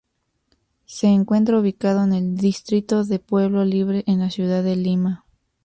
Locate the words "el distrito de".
2.13-3.19